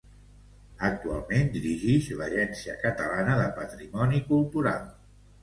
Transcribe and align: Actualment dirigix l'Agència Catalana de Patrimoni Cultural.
Actualment 0.87 1.51
dirigix 1.57 2.07
l'Agència 2.21 2.75
Catalana 2.87 3.37
de 3.43 3.45
Patrimoni 3.61 4.25
Cultural. 4.33 4.91